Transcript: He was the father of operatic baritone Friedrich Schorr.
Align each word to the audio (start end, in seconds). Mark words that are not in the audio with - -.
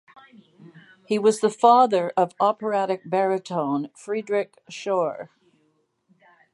He 1.05 1.19
was 1.19 1.41
the 1.41 1.51
father 1.51 2.11
of 2.17 2.31
operatic 2.39 3.07
baritone 3.07 3.91
Friedrich 3.95 4.57
Schorr. 4.67 5.29